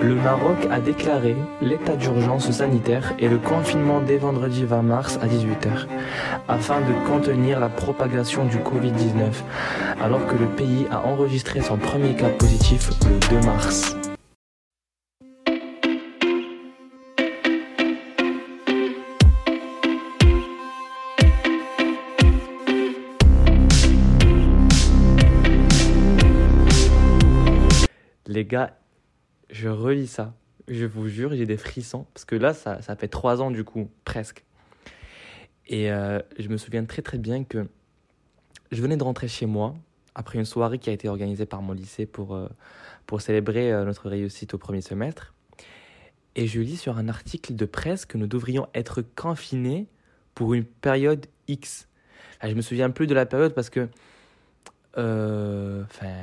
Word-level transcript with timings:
Le 0.00 0.14
Maroc 0.14 0.58
a 0.70 0.80
déclaré 0.80 1.34
l'état 1.60 1.96
d'urgence 1.96 2.50
sanitaire 2.52 3.14
et 3.18 3.28
le 3.28 3.38
confinement 3.38 4.00
dès 4.00 4.16
vendredi 4.16 4.64
20 4.64 4.82
mars 4.82 5.18
à 5.20 5.26
18h 5.26 5.88
afin 6.46 6.80
de 6.80 6.92
contenir 7.08 7.58
la 7.58 7.68
propagation 7.68 8.44
du 8.46 8.58
Covid-19 8.58 9.32
alors 10.00 10.24
que 10.26 10.36
le 10.36 10.46
pays 10.46 10.86
a 10.92 11.04
enregistré 11.04 11.60
son 11.62 11.78
premier 11.78 12.14
cas 12.14 12.28
positif 12.28 12.90
le 13.08 13.40
2 13.40 13.46
mars. 13.46 13.96
Les 28.28 28.44
gars, 28.44 28.78
je 29.50 29.68
relis 29.68 30.06
ça. 30.06 30.34
Je 30.68 30.84
vous 30.84 31.08
jure, 31.08 31.34
j'ai 31.34 31.46
des 31.46 31.56
frissons. 31.56 32.06
Parce 32.12 32.24
que 32.24 32.36
là, 32.36 32.52
ça, 32.52 32.82
ça 32.82 32.96
fait 32.96 33.08
trois 33.08 33.40
ans 33.40 33.50
du 33.50 33.64
coup, 33.64 33.90
presque. 34.04 34.44
Et 35.68 35.90
euh, 35.90 36.20
je 36.38 36.48
me 36.48 36.56
souviens 36.56 36.84
très 36.84 37.02
très 37.02 37.18
bien 37.18 37.44
que 37.44 37.66
je 38.72 38.82
venais 38.82 38.96
de 38.96 39.02
rentrer 39.02 39.28
chez 39.28 39.46
moi 39.46 39.74
après 40.14 40.38
une 40.38 40.44
soirée 40.44 40.78
qui 40.78 40.90
a 40.90 40.92
été 40.92 41.08
organisée 41.08 41.46
par 41.46 41.62
mon 41.62 41.72
lycée 41.72 42.06
pour, 42.06 42.34
euh, 42.34 42.48
pour 43.06 43.20
célébrer 43.20 43.72
euh, 43.72 43.84
notre 43.84 44.08
réussite 44.08 44.54
au 44.54 44.58
premier 44.58 44.80
semestre. 44.80 45.34
Et 46.36 46.46
je 46.46 46.60
lis 46.60 46.76
sur 46.76 46.98
un 46.98 47.08
article 47.08 47.54
de 47.54 47.64
presse 47.64 48.06
que 48.06 48.16
nous 48.18 48.26
devrions 48.26 48.68
être 48.74 49.02
confinés 49.02 49.86
pour 50.34 50.54
une 50.54 50.64
période 50.64 51.26
X. 51.48 51.88
je 52.42 52.54
me 52.54 52.62
souviens 52.62 52.90
plus 52.90 53.06
de 53.06 53.14
la 53.14 53.26
période 53.26 53.54
parce 53.54 53.70
que 53.70 53.88
enfin, 54.94 56.14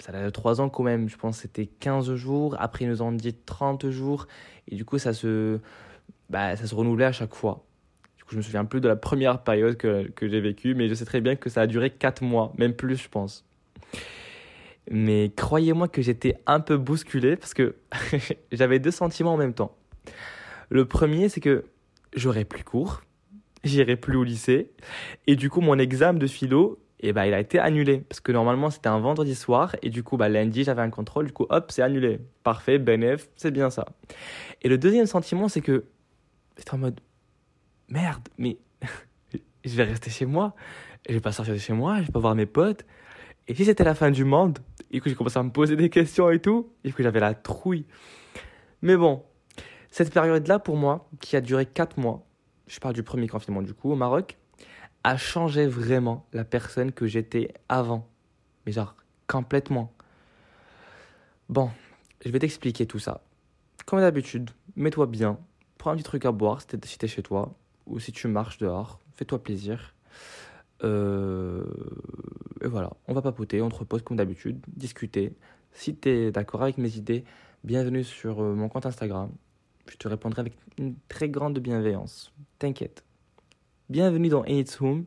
ça 0.00 0.12
a 0.12 0.30
3 0.30 0.60
ans 0.60 0.68
quand 0.68 0.82
même, 0.82 1.08
je 1.08 1.16
pense 1.16 1.36
que 1.36 1.42
c'était 1.42 1.66
15 1.66 2.14
jours, 2.14 2.56
après 2.58 2.84
ils 2.84 2.88
nous 2.88 3.02
ont 3.02 3.12
dit 3.12 3.34
30 3.34 3.90
jours, 3.90 4.26
et 4.68 4.74
du 4.74 4.84
coup 4.84 4.98
ça 4.98 5.12
se, 5.12 5.58
bah, 6.30 6.56
ça 6.56 6.66
se 6.66 6.74
renouvelait 6.74 7.06
à 7.06 7.12
chaque 7.12 7.34
fois. 7.34 7.64
Du 8.16 8.24
coup 8.24 8.30
je 8.32 8.36
me 8.36 8.42
souviens 8.42 8.64
plus 8.64 8.80
de 8.80 8.88
la 8.88 8.96
première 8.96 9.42
période 9.42 9.76
que, 9.76 10.08
que 10.08 10.28
j'ai 10.28 10.40
vécue, 10.40 10.74
mais 10.74 10.88
je 10.88 10.94
sais 10.94 11.04
très 11.04 11.20
bien 11.20 11.36
que 11.36 11.50
ça 11.50 11.62
a 11.62 11.66
duré 11.66 11.90
4 11.90 12.22
mois, 12.22 12.52
même 12.58 12.74
plus 12.74 12.96
je 12.96 13.08
pense. 13.08 13.44
Mais 14.90 15.32
croyez-moi 15.34 15.88
que 15.88 16.00
j'étais 16.02 16.36
un 16.46 16.60
peu 16.60 16.76
bousculé 16.76 17.36
parce 17.36 17.54
que 17.54 17.74
j'avais 18.52 18.78
deux 18.78 18.90
sentiments 18.92 19.34
en 19.34 19.36
même 19.36 19.54
temps. 19.54 19.76
Le 20.68 20.84
premier 20.84 21.28
c'est 21.28 21.40
que 21.40 21.64
j'aurais 22.14 22.44
plus 22.44 22.64
cours, 22.64 23.02
j'irai 23.64 23.96
plus 23.96 24.16
au 24.16 24.24
lycée, 24.24 24.70
et 25.26 25.36
du 25.36 25.50
coup 25.50 25.60
mon 25.60 25.78
examen 25.78 26.18
de 26.18 26.26
philo, 26.26 26.78
et 27.00 27.12
bah, 27.12 27.26
il 27.26 27.34
a 27.34 27.40
été 27.40 27.58
annulé. 27.58 27.98
Parce 28.08 28.20
que 28.20 28.32
normalement, 28.32 28.70
c'était 28.70 28.88
un 28.88 28.98
vendredi 28.98 29.34
soir. 29.34 29.76
Et 29.82 29.90
du 29.90 30.02
coup, 30.02 30.16
bah, 30.16 30.28
lundi, 30.28 30.64
j'avais 30.64 30.82
un 30.82 30.90
contrôle. 30.90 31.26
Du 31.26 31.32
coup, 31.32 31.46
hop, 31.48 31.70
c'est 31.70 31.82
annulé. 31.82 32.20
Parfait, 32.42 32.78
bénéf, 32.78 33.28
c'est 33.36 33.50
bien 33.50 33.70
ça. 33.70 33.86
Et 34.62 34.68
le 34.68 34.78
deuxième 34.78 35.06
sentiment, 35.06 35.48
c'est 35.48 35.60
que 35.60 35.84
j'étais 36.56 36.74
en 36.74 36.78
mode 36.78 37.00
merde, 37.88 38.28
mais 38.38 38.58
je 39.64 39.76
vais 39.76 39.84
rester 39.84 40.10
chez 40.10 40.26
moi. 40.26 40.54
Je 41.08 41.14
vais 41.14 41.20
pas 41.20 41.32
sortir 41.32 41.54
de 41.54 41.58
chez 41.58 41.72
moi, 41.72 41.98
je 42.00 42.06
vais 42.06 42.12
pas 42.12 42.18
voir 42.18 42.34
mes 42.34 42.46
potes. 42.46 42.84
Et 43.48 43.54
si 43.54 43.64
c'était 43.64 43.84
la 43.84 43.94
fin 43.94 44.10
du 44.10 44.24
monde, 44.24 44.58
et 44.90 45.00
que 45.00 45.08
j'ai 45.08 45.14
commencé 45.14 45.38
à 45.38 45.42
me 45.42 45.50
poser 45.50 45.76
des 45.76 45.88
questions 45.88 46.30
et 46.30 46.40
tout, 46.40 46.72
et 46.82 46.92
que 46.92 47.02
j'avais 47.02 47.20
la 47.20 47.34
trouille. 47.34 47.86
Mais 48.82 48.96
bon, 48.96 49.22
cette 49.90 50.12
période-là, 50.12 50.58
pour 50.58 50.76
moi, 50.76 51.08
qui 51.20 51.36
a 51.36 51.40
duré 51.40 51.64
4 51.64 51.98
mois, 51.98 52.26
je 52.66 52.80
parle 52.80 52.94
du 52.94 53.04
premier 53.04 53.28
confinement 53.28 53.62
du 53.62 53.72
coup 53.72 53.92
au 53.92 53.96
Maroc, 53.96 54.36
a 55.06 55.16
changé 55.16 55.68
vraiment 55.68 56.26
la 56.32 56.44
personne 56.44 56.90
que 56.90 57.06
j'étais 57.06 57.54
avant. 57.68 58.08
Mais 58.66 58.72
genre, 58.72 58.96
complètement. 59.28 59.92
Bon, 61.48 61.70
je 62.24 62.30
vais 62.30 62.40
t'expliquer 62.40 62.86
tout 62.86 62.98
ça. 62.98 63.22
Comme 63.86 64.00
d'habitude, 64.00 64.50
mets-toi 64.74 65.06
bien, 65.06 65.38
prends 65.78 65.92
un 65.92 65.94
petit 65.94 66.02
truc 66.02 66.24
à 66.24 66.32
boire 66.32 66.60
si 66.60 66.98
t'es 66.98 67.06
chez 67.06 67.22
toi, 67.22 67.54
ou 67.86 68.00
si 68.00 68.10
tu 68.10 68.26
marches 68.26 68.58
dehors, 68.58 68.98
fais-toi 69.14 69.40
plaisir. 69.40 69.94
Euh, 70.82 71.62
et 72.60 72.66
voilà, 72.66 72.90
on 73.06 73.14
va 73.14 73.22
papoter, 73.22 73.62
on 73.62 73.68
te 73.68 73.76
repose 73.76 74.02
comme 74.02 74.16
d'habitude, 74.16 74.58
discuter. 74.66 75.36
Si 75.70 75.94
t'es 75.94 76.32
d'accord 76.32 76.64
avec 76.64 76.78
mes 76.78 76.96
idées, 76.96 77.24
bienvenue 77.62 78.02
sur 78.02 78.42
euh, 78.42 78.54
mon 78.54 78.68
compte 78.68 78.86
Instagram. 78.86 79.30
Je 79.88 79.98
te 79.98 80.08
répondrai 80.08 80.40
avec 80.40 80.54
une 80.78 80.96
très 81.08 81.28
grande 81.28 81.60
bienveillance. 81.60 82.32
T'inquiète. 82.58 83.04
Bienvenue 83.88 84.28
dans 84.28 84.44
Enid's 84.44 84.80
Home. 84.80 85.04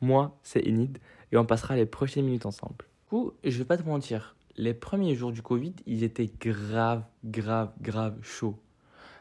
Moi, 0.00 0.36
c'est 0.42 0.66
Enid 0.66 0.98
et 1.30 1.36
on 1.36 1.46
passera 1.46 1.76
les 1.76 1.86
prochaines 1.86 2.24
minutes 2.24 2.44
ensemble. 2.44 2.78
Du 2.78 3.08
coup, 3.08 3.32
je 3.44 3.56
vais 3.56 3.64
pas 3.64 3.76
te 3.76 3.84
mentir, 3.84 4.34
les 4.56 4.74
premiers 4.74 5.14
jours 5.14 5.30
du 5.30 5.42
Covid, 5.42 5.74
ils 5.86 6.02
étaient 6.02 6.28
grave, 6.40 7.04
grave, 7.24 7.70
grave 7.80 8.18
chauds. 8.22 8.58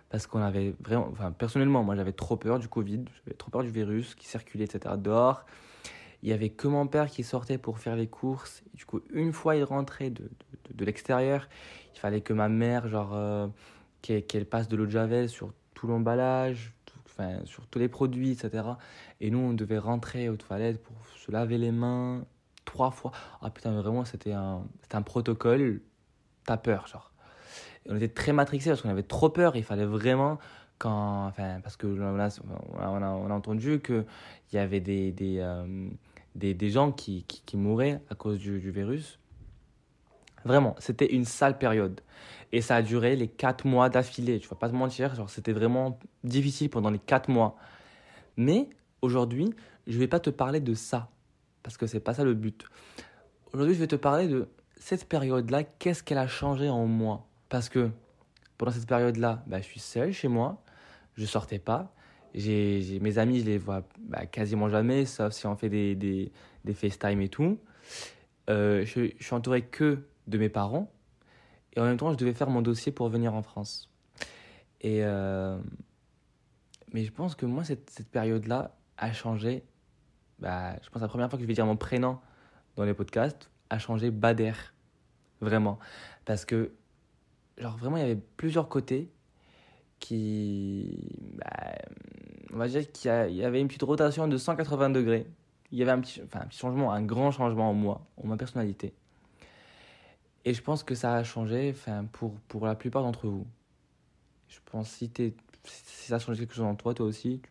Parce 0.10 0.26
qu'on 0.26 0.42
avait 0.42 0.74
vraiment, 0.80 1.08
enfin, 1.12 1.32
personnellement, 1.32 1.84
moi 1.84 1.96
j'avais 1.96 2.14
trop 2.14 2.36
peur 2.36 2.58
du 2.58 2.68
Covid, 2.68 3.06
j'avais 3.24 3.38
trop 3.38 3.52
peur 3.52 3.62
du 3.62 3.70
virus 3.70 4.16
qui 4.16 4.26
circulait, 4.26 4.64
etc. 4.64 4.96
dehors. 4.98 5.46
Il 6.24 6.30
y 6.30 6.34
avait 6.34 6.50
que 6.50 6.68
mon 6.68 6.88
père 6.88 7.12
qui 7.12 7.24
sortait 7.24 7.60
pour 7.60 7.78
faire 7.78 7.96
les 7.96 8.08
courses. 8.08 8.64
du 8.74 8.86
coup, 8.86 9.02
une 9.14 9.34
fois 9.34 9.56
il 9.56 9.66
rentrait 9.66 10.10
de, 10.10 10.32
de, 10.74 10.84
l'extérieur, 10.84 11.48
il 11.94 12.00
fallait 12.00 12.22
que 12.22 12.34
ma 12.34 12.50
mère, 12.50 12.88
genre, 12.88 13.12
euh, 13.14 13.48
qu'elle 14.02 14.48
passe 14.48 14.68
de 14.68 14.76
l'eau 14.76 14.88
de 14.88 14.92
javel 14.92 15.30
sur 15.30 15.54
tout 15.76 15.86
l'emballage, 15.86 16.75
sur 17.46 17.68
tous 17.68 17.80
les 17.80 17.88
produits, 17.88 18.32
etc. 18.32 18.64
Et 19.22 19.32
nous, 19.32 19.40
on 19.40 19.54
devait 19.54 19.78
rentrer 19.78 20.30
aux 20.30 20.38
toilettes 20.38 20.82
pour 20.82 20.96
se 21.18 21.32
laver 21.32 21.58
les 21.58 21.72
mains 21.72 22.26
trois 22.66 22.92
fois. 22.92 23.12
Ah 23.42 23.50
putain, 23.50 23.72
vraiment, 23.80 24.06
c'était 24.06 24.34
un, 24.34 24.64
un 24.92 25.02
protocole. 25.02 25.82
T'as 26.46 26.58
peur, 26.58 26.88
genre. 26.88 27.12
on 27.90 27.96
était 27.96 28.10
très 28.10 28.34
matrixés 28.34 28.70
parce 28.70 28.82
qu'on 28.82 28.90
avait 28.90 29.04
trop 29.04 29.30
peur. 29.30 29.56
Il 29.56 29.64
fallait 29.64 29.86
vraiment, 29.86 30.38
quand, 30.78 31.28
enfin, 31.28 31.60
parce 31.64 31.78
que 31.78 31.88
on 31.88 32.20
a, 32.20 32.30
on 32.78 33.02
a, 33.02 33.10
on 33.10 33.30
a 33.30 33.34
entendu 33.34 33.80
qu'il 33.80 34.06
y 34.54 34.58
avait 34.58 34.82
des, 34.82 35.12
des, 35.12 35.38
euh, 35.40 35.88
des, 36.36 36.54
des, 36.54 36.70
gens 36.70 36.92
qui, 36.92 37.24
qui, 37.24 37.58
mouraient 37.58 38.02
à 38.10 38.16
cause 38.16 38.38
du 38.38 38.60
virus. 38.72 39.20
Vraiment, 40.46 40.76
c'était 40.78 41.12
une 41.14 41.26
sale 41.26 41.58
période. 41.58 42.02
Et 42.52 42.62
ça 42.62 42.78
a 42.78 42.82
duré 42.82 43.16
les 43.16 43.28
4 43.28 43.66
mois 43.66 43.90
d'affilée. 43.90 44.40
Tu 44.40 44.48
vas 44.48 44.56
pas 44.56 44.70
te 44.70 44.76
mentir, 44.76 45.12
c'était 45.28 45.52
vraiment 45.52 46.00
difficile 46.24 46.70
pendant 46.70 46.92
les 46.92 47.00
4 47.00 47.30
mois. 47.30 47.58
Mais 48.38 48.70
aujourd'hui, 49.02 49.54
je 49.88 49.98
vais 49.98 50.08
pas 50.08 50.20
te 50.20 50.30
parler 50.30 50.60
de 50.60 50.74
ça 50.74 51.10
parce 51.64 51.78
que 51.78 51.88
c'est 51.88 52.00
pas 52.00 52.14
ça 52.14 52.24
le 52.24 52.36
but. 52.36 52.64
Aujourd'hui, 53.54 53.74
je 53.74 53.80
vais 53.80 53.88
te 53.88 53.96
parler 53.96 54.28
de 54.28 54.48
cette 54.78 55.10
période-là, 55.10 55.64
qu'est-ce 55.64 56.04
qu'elle 56.04 56.20
a 56.20 56.28
changé 56.28 56.70
en 56.70 56.86
moi? 56.86 57.26
Parce 57.50 57.70
que 57.70 57.90
pendant 58.58 58.72
cette 58.72 58.88
période-là, 58.88 59.44
bah, 59.48 59.58
je 59.60 59.64
suis 59.64 59.80
seul 59.80 60.14
chez 60.14 60.28
moi, 60.28 60.64
je 61.16 61.26
sortais 61.26 61.58
pas. 61.58 61.92
J'ai, 62.36 63.00
mes 63.02 63.18
amis, 63.18 63.40
je 63.40 63.46
les 63.46 63.58
vois 63.58 63.82
bah, 63.98 64.28
quasiment 64.28 64.70
jamais, 64.70 65.06
sauf 65.06 65.34
si 65.34 65.48
on 65.48 65.56
fait 65.56 65.70
des, 65.70 65.96
des, 65.96 66.32
des 66.66 66.74
FaceTime 66.74 67.22
et 67.22 67.30
tout. 67.30 67.58
Euh, 68.50 68.86
je, 68.86 69.10
je 69.18 69.24
suis 69.24 69.34
entouré 69.34 69.64
que 69.64 70.06
de 70.28 70.38
mes 70.38 70.50
parents. 70.50 70.92
Et 71.74 71.80
en 71.80 71.84
même 71.84 71.98
temps, 71.98 72.12
je 72.12 72.18
devais 72.18 72.34
faire 72.34 72.50
mon 72.50 72.62
dossier 72.62 72.92
pour 72.92 73.10
venir 73.10 73.34
en 73.34 73.42
France. 73.42 73.90
Et 74.82 75.00
euh, 75.04 75.58
Mais 76.94 77.04
je 77.04 77.12
pense 77.12 77.36
que 77.36 77.46
moi, 77.46 77.64
cette, 77.64 77.90
cette 77.90 78.10
période-là 78.10 78.76
a 78.98 79.14
changé. 79.14 79.64
Bah, 80.40 80.76
je 80.84 80.90
pense 80.90 81.02
la 81.02 81.08
première 81.08 81.30
fois 81.30 81.38
que 81.38 81.44
je 81.44 81.48
vais 81.48 81.54
dire 81.54 81.66
mon 81.66 81.78
prénom 81.78 82.20
dans 82.76 82.84
les 82.84 82.94
podcasts 82.94 83.50
a 83.70 83.80
changé 83.80 84.12
Bader. 84.12 84.54
Vraiment. 85.42 85.80
Parce 86.24 86.46
que, 86.46 86.72
genre, 87.58 87.78
vraiment, 87.78 87.98
il 87.98 88.02
y 88.02 88.06
avait 88.06 88.22
plusieurs 88.38 88.70
côtés 88.70 89.12
qui. 90.00 91.10
Bah, 91.34 91.76
on 92.54 92.58
va 92.58 92.68
dire 92.68 92.90
qu'il 92.90 93.12
y, 93.12 93.44
avait 93.44 93.60
une 93.60 93.68
petite 93.68 93.84
rotation 93.84 94.28
de 94.28 94.38
180 94.38 94.92
degrés. 94.92 95.28
Il 95.72 95.78
y 95.78 95.82
avait 95.82 95.92
un 95.92 96.00
petit, 96.00 96.22
enfin, 96.24 96.40
un 96.42 96.46
petit 96.46 96.60
changement, 96.60 96.94
un 96.94 97.02
grand 97.02 97.32
changement 97.32 97.70
en 97.70 97.74
moi, 97.74 98.08
en 98.16 98.28
ma 98.28 98.38
personnalité. 98.38 98.94
Et 100.46 100.54
je 100.54 100.62
pense 100.62 100.84
que 100.84 100.94
ça 100.94 101.16
a 101.16 101.24
changé 101.24 101.74
enfin, 101.76 102.06
pour, 102.06 102.36
pour 102.48 102.66
la 102.68 102.76
plupart 102.76 103.02
d'entre 103.02 103.28
vous. 103.28 103.48
Je 104.48 104.60
pense 104.66 104.90
si, 104.90 105.12
es, 105.18 105.34
si 105.64 106.08
ça 106.08 106.16
a 106.16 106.20
changé 106.20 106.42
quelque 106.42 106.54
chose 106.54 106.66
en 106.66 106.76
toi, 106.76 106.94
toi 106.94 107.08
aussi, 107.08 107.42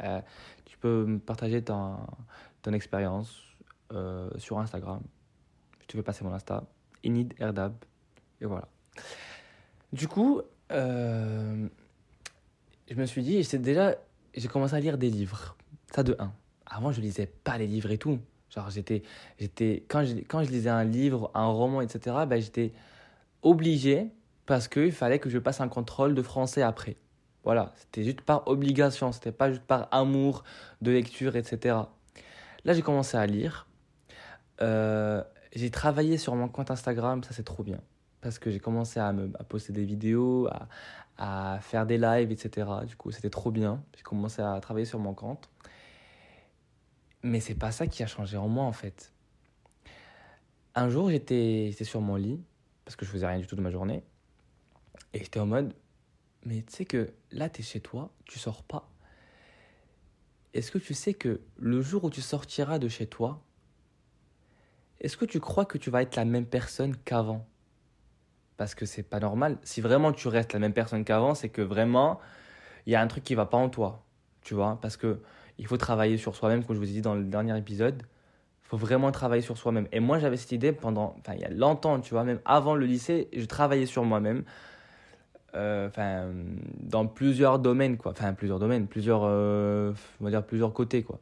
euh, 0.00 0.20
tu 0.66 0.76
peux 0.76 1.18
partager 1.24 1.62
ton, 1.62 1.96
ton 2.60 2.72
expérience 2.74 3.40
euh, 3.92 4.30
sur 4.36 4.58
Instagram. 4.58 5.00
Je 5.80 5.86
te 5.86 5.98
passer 6.02 6.24
mon 6.24 6.32
Insta, 6.32 6.64
Inid 7.02 7.34
Erdab. 7.38 7.74
Et 8.40 8.44
voilà. 8.44 8.68
Du 9.92 10.06
coup, 10.08 10.42
euh, 10.70 11.68
je 12.90 12.94
me 12.94 13.06
suis 13.06 13.22
dit, 13.22 13.42
déjà, 13.58 13.96
j'ai 14.34 14.48
commencé 14.48 14.74
à 14.74 14.80
lire 14.80 14.98
des 14.98 15.10
livres. 15.10 15.56
Ça 15.94 16.02
de 16.02 16.16
1. 16.18 16.32
Avant, 16.66 16.92
je 16.92 17.00
lisais 17.00 17.26
pas 17.26 17.58
les 17.58 17.66
livres 17.66 17.90
et 17.90 17.98
tout. 17.98 18.18
Genre, 18.54 18.68
j'étais, 18.70 19.02
j'étais, 19.38 19.84
quand, 19.88 20.04
je, 20.04 20.14
quand 20.28 20.44
je 20.44 20.50
lisais 20.50 20.70
un 20.70 20.84
livre, 20.84 21.30
un 21.34 21.46
roman, 21.46 21.80
etc., 21.80 22.16
ben, 22.28 22.40
j'étais 22.40 22.72
obligé 23.42 24.08
parce 24.46 24.68
qu'il 24.68 24.92
fallait 24.92 25.18
que 25.18 25.30
je 25.30 25.38
passe 25.38 25.60
un 25.60 25.68
contrôle 25.68 26.14
de 26.14 26.22
français 26.22 26.62
après. 26.62 26.96
Voilà, 27.44 27.72
c'était 27.76 28.04
juste 28.04 28.20
par 28.20 28.46
obligation, 28.46 29.10
c'était 29.10 29.32
pas 29.32 29.50
juste 29.50 29.62
par 29.62 29.88
amour 29.90 30.44
de 30.80 30.90
lecture, 30.92 31.34
etc. 31.36 31.76
Là, 32.64 32.72
j'ai 32.72 32.82
commencé 32.82 33.16
à 33.16 33.26
lire. 33.26 33.66
Euh, 34.60 35.22
j'ai 35.54 35.70
travaillé 35.70 36.18
sur 36.18 36.34
mon 36.36 36.48
compte 36.48 36.70
Instagram, 36.70 37.24
ça 37.24 37.30
c'est 37.32 37.42
trop 37.44 37.62
bien. 37.64 37.80
parce 38.20 38.38
que 38.38 38.50
j'ai 38.50 38.60
commencé 38.60 39.00
à, 39.00 39.12
me, 39.12 39.30
à 39.38 39.44
poster 39.44 39.72
des 39.72 39.84
vidéos, 39.84 40.46
à, 40.48 40.68
à 41.54 41.58
faire 41.60 41.86
des 41.86 41.98
lives, 41.98 42.30
etc. 42.30 42.68
Du 42.86 42.96
coup, 42.96 43.10
c'était 43.10 43.30
trop 43.30 43.50
bien. 43.50 43.82
J'ai 43.96 44.02
commencé 44.02 44.42
à 44.42 44.60
travailler 44.60 44.86
sur 44.86 44.98
mon 44.98 45.14
compte. 45.14 45.48
Mais 47.22 47.40
c'est 47.40 47.54
pas 47.54 47.72
ça 47.72 47.86
qui 47.86 48.02
a 48.02 48.06
changé 48.06 48.36
en 48.36 48.48
moi, 48.48 48.64
en 48.64 48.72
fait. 48.72 49.12
Un 50.74 50.88
jour, 50.88 51.10
j'étais 51.10 51.72
sur 51.82 52.00
mon 52.00 52.16
lit, 52.16 52.42
parce 52.84 52.96
que 52.96 53.04
je 53.04 53.10
faisais 53.10 53.26
rien 53.26 53.38
du 53.38 53.46
tout 53.46 53.56
de 53.56 53.60
ma 53.60 53.70
journée. 53.70 54.02
Et 55.12 55.18
j'étais 55.18 55.40
en 55.40 55.46
mode, 55.46 55.74
mais 56.44 56.62
tu 56.62 56.72
sais 56.72 56.84
que 56.84 57.12
là, 57.30 57.48
tu 57.48 57.60
es 57.60 57.64
chez 57.64 57.80
toi, 57.80 58.10
tu 58.24 58.38
sors 58.38 58.62
pas. 58.62 58.88
Est-ce 60.54 60.70
que 60.70 60.78
tu 60.78 60.94
sais 60.94 61.14
que 61.14 61.40
le 61.56 61.80
jour 61.80 62.04
où 62.04 62.10
tu 62.10 62.20
sortiras 62.20 62.78
de 62.78 62.88
chez 62.88 63.06
toi, 63.06 63.42
est-ce 65.00 65.16
que 65.16 65.24
tu 65.24 65.40
crois 65.40 65.64
que 65.64 65.78
tu 65.78 65.90
vas 65.90 66.02
être 66.02 66.16
la 66.16 66.24
même 66.24 66.46
personne 66.46 66.96
qu'avant? 66.96 67.46
Parce 68.56 68.74
que 68.74 68.86
c'est 68.86 69.02
pas 69.02 69.18
normal. 69.18 69.58
Si 69.62 69.80
vraiment 69.80 70.12
tu 70.12 70.28
restes 70.28 70.52
la 70.52 70.58
même 70.58 70.74
personne 70.74 71.04
qu'avant, 71.04 71.34
c'est 71.34 71.48
que 71.48 71.62
vraiment 71.62 72.20
il 72.86 72.92
y 72.92 72.96
a 72.96 73.00
un 73.00 73.06
truc 73.06 73.24
qui 73.24 73.34
va 73.34 73.46
pas 73.46 73.56
en 73.56 73.68
toi, 73.68 74.04
tu 74.42 74.54
vois? 74.54 74.78
Parce 74.80 74.96
que 74.96 75.22
il 75.62 75.68
faut 75.68 75.76
travailler 75.76 76.18
sur 76.18 76.34
soi-même, 76.34 76.64
comme 76.64 76.74
je 76.74 76.80
vous 76.80 76.90
ai 76.90 76.92
dit 76.92 77.02
dans 77.02 77.14
le 77.14 77.22
dernier 77.22 77.56
épisode. 77.56 78.02
Il 78.02 78.68
faut 78.68 78.76
vraiment 78.76 79.12
travailler 79.12 79.42
sur 79.42 79.56
soi-même. 79.56 79.86
Et 79.92 80.00
moi, 80.00 80.18
j'avais 80.18 80.36
cette 80.36 80.50
idée 80.50 80.72
pendant, 80.72 81.14
enfin, 81.20 81.34
il 81.34 81.40
y 81.40 81.44
a 81.44 81.50
longtemps, 81.50 82.00
tu 82.00 82.14
vois, 82.14 82.24
même 82.24 82.40
avant 82.44 82.74
le 82.74 82.84
lycée, 82.84 83.28
je 83.32 83.44
travaillais 83.44 83.86
sur 83.86 84.02
moi-même. 84.02 84.42
Euh, 85.54 85.88
dans 86.80 87.06
plusieurs 87.06 87.60
domaines, 87.60 87.96
quoi. 87.96 88.10
Enfin, 88.10 88.32
plusieurs 88.34 88.58
domaines, 88.58 88.88
plusieurs, 88.88 89.22
euh, 89.22 89.92
on 90.20 90.24
va 90.24 90.30
dire 90.30 90.44
plusieurs 90.44 90.72
côtés, 90.72 91.04
quoi. 91.04 91.20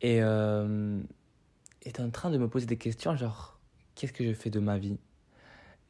Et 0.00 0.22
euh, 0.22 0.98
en 1.98 2.10
train 2.10 2.30
de 2.30 2.38
me 2.38 2.48
poser 2.48 2.64
des 2.64 2.78
questions 2.78 3.14
genre 3.14 3.60
qu'est-ce 3.94 4.14
que 4.14 4.24
je 4.24 4.32
fais 4.32 4.48
de 4.48 4.60
ma 4.60 4.78
vie? 4.78 4.96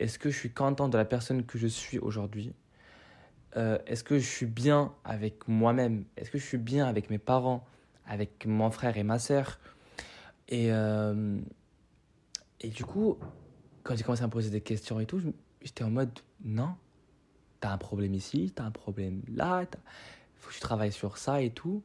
Est-ce 0.00 0.18
que 0.18 0.28
je 0.30 0.36
suis 0.36 0.50
content 0.50 0.88
de 0.88 0.98
la 0.98 1.04
personne 1.04 1.44
que 1.44 1.56
je 1.56 1.68
suis 1.68 2.00
aujourd'hui? 2.00 2.52
Euh, 3.56 3.78
Est-ce 3.86 4.04
que 4.04 4.18
je 4.18 4.26
suis 4.26 4.46
bien 4.46 4.92
avec 5.04 5.48
moi-même? 5.48 6.04
Est-ce 6.16 6.30
que 6.30 6.38
je 6.38 6.44
suis 6.44 6.58
bien 6.58 6.86
avec 6.86 7.10
mes 7.10 7.18
parents, 7.18 7.64
avec 8.06 8.46
mon 8.46 8.70
frère 8.70 8.96
et 8.96 9.02
ma 9.02 9.18
sœur? 9.18 9.58
Et, 10.48 10.72
euh, 10.72 11.38
et 12.60 12.68
du 12.68 12.84
coup, 12.84 13.18
quand 13.82 13.96
j'ai 13.96 14.02
commencé 14.02 14.22
à 14.22 14.26
me 14.26 14.32
poser 14.32 14.50
des 14.50 14.60
questions 14.60 15.00
et 15.00 15.06
tout, 15.06 15.20
j'étais 15.62 15.84
en 15.84 15.90
mode 15.90 16.18
non, 16.44 16.74
t'as 17.60 17.70
un 17.70 17.78
problème 17.78 18.14
ici, 18.14 18.52
t'as 18.54 18.64
un 18.64 18.70
problème 18.70 19.22
là, 19.32 19.64
faut 20.36 20.48
que 20.48 20.54
tu 20.54 20.60
travailles 20.60 20.92
sur 20.92 21.18
ça 21.18 21.42
et 21.42 21.50
tout. 21.50 21.82